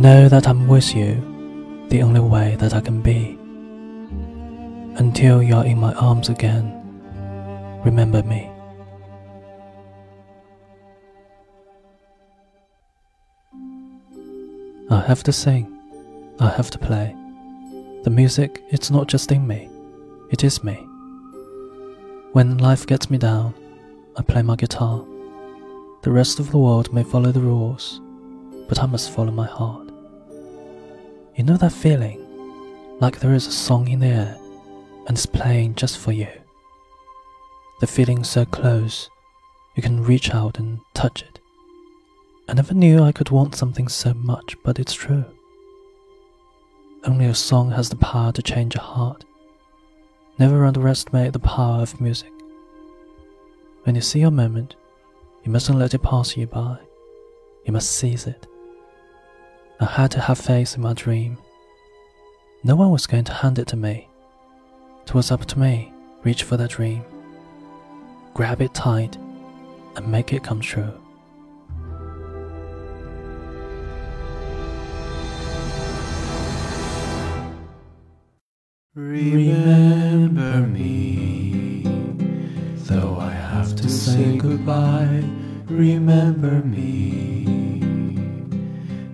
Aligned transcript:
Know 0.00 0.30
that 0.30 0.48
I'm 0.48 0.66
with 0.66 0.96
you 0.96 1.16
the 1.90 2.00
only 2.00 2.20
way 2.20 2.56
that 2.58 2.72
I 2.72 2.80
can 2.80 3.02
be. 3.02 3.38
Until 4.98 5.42
you're 5.42 5.66
in 5.66 5.78
my 5.78 5.92
arms 5.92 6.30
again, 6.30 6.72
remember 7.84 8.22
me. 8.22 8.50
I 14.88 15.00
have 15.02 15.22
to 15.24 15.34
sing, 15.34 15.70
I 16.38 16.48
have 16.48 16.70
to 16.70 16.78
play. 16.78 17.14
The 18.04 18.10
music, 18.10 18.64
it's 18.70 18.90
not 18.90 19.06
just 19.06 19.30
in 19.30 19.46
me, 19.46 19.68
it 20.30 20.44
is 20.44 20.64
me. 20.64 20.76
When 22.32 22.56
life 22.56 22.86
gets 22.86 23.10
me 23.10 23.18
down, 23.18 23.52
I 24.16 24.22
play 24.22 24.40
my 24.40 24.56
guitar. 24.56 25.04
The 26.00 26.10
rest 26.10 26.40
of 26.40 26.52
the 26.52 26.58
world 26.58 26.90
may 26.90 27.02
follow 27.02 27.32
the 27.32 27.40
rules, 27.40 28.00
but 28.66 28.82
I 28.82 28.86
must 28.86 29.10
follow 29.10 29.30
my 29.30 29.46
heart. 29.46 29.89
You 31.40 31.46
know 31.46 31.56
that 31.56 31.72
feeling? 31.72 32.20
Like 33.00 33.18
there 33.18 33.32
is 33.32 33.46
a 33.46 33.50
song 33.50 33.88
in 33.88 34.00
the 34.00 34.08
air 34.08 34.38
and 35.06 35.16
it's 35.16 35.24
playing 35.24 35.74
just 35.74 35.96
for 35.96 36.12
you. 36.12 36.28
The 37.80 37.86
feeling 37.86 38.24
so 38.24 38.44
close, 38.44 39.08
you 39.74 39.82
can 39.82 40.04
reach 40.04 40.34
out 40.34 40.58
and 40.58 40.80
touch 40.92 41.22
it. 41.22 41.40
I 42.46 42.52
never 42.52 42.74
knew 42.74 43.02
I 43.02 43.12
could 43.12 43.30
want 43.30 43.54
something 43.54 43.88
so 43.88 44.12
much, 44.12 44.54
but 44.62 44.78
it's 44.78 44.92
true. 44.92 45.24
Only 47.04 47.24
a 47.24 47.34
song 47.34 47.70
has 47.70 47.88
the 47.88 47.96
power 47.96 48.32
to 48.32 48.42
change 48.42 48.74
a 48.74 48.80
heart. 48.80 49.24
Never 50.38 50.66
underestimate 50.66 51.32
the 51.32 51.38
power 51.38 51.80
of 51.80 52.02
music. 52.02 52.32
When 53.84 53.94
you 53.94 54.02
see 54.02 54.20
your 54.20 54.30
moment, 54.30 54.76
you 55.42 55.50
mustn't 55.50 55.78
let 55.78 55.94
it 55.94 56.02
pass 56.02 56.36
you 56.36 56.46
by. 56.46 56.76
You 57.64 57.72
must 57.72 57.92
seize 57.92 58.26
it. 58.26 58.46
I 59.82 59.86
had 59.86 60.10
to 60.10 60.20
have 60.20 60.38
faith 60.38 60.76
in 60.76 60.82
my 60.82 60.92
dream. 60.92 61.38
No 62.62 62.76
one 62.76 62.90
was 62.90 63.06
going 63.06 63.24
to 63.24 63.32
hand 63.32 63.58
it 63.58 63.66
to 63.68 63.76
me. 63.76 64.08
It 65.04 65.14
was 65.14 65.30
up 65.30 65.46
to 65.46 65.58
me. 65.58 65.90
Reach 66.22 66.42
for 66.42 66.58
that 66.58 66.68
dream. 66.70 67.02
Grab 68.34 68.60
it 68.60 68.74
tight 68.74 69.16
and 69.96 70.06
make 70.06 70.34
it 70.34 70.44
come 70.44 70.60
true. 70.60 70.92
Remember 78.94 80.66
me, 80.66 81.84
though 82.84 83.16
I 83.18 83.30
have 83.30 83.74
to 83.76 83.88
say 83.88 84.36
goodbye. 84.36 85.24
Remember 85.68 86.60
me, 86.60 87.39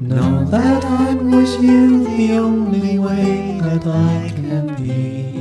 know 0.00 0.44
that 0.44 0.84
I'm 0.84 1.30
with 1.30 1.62
you 1.62 2.04
the 2.04 2.32
only 2.38 2.98
way 2.98 3.58
that 3.60 3.86
I 3.86 4.30
can 4.34 4.74
be. 4.74 5.32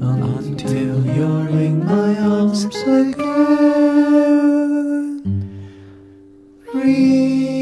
Until 0.00 1.06
you're 1.06 1.48
in 1.48 1.84
my 1.84 2.18
arms 2.18 2.64
again. 2.64 3.22
Remember 6.74 7.61